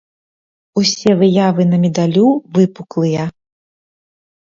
[0.81, 2.27] Усе выявы на медалю
[2.59, 3.31] выпуклыя.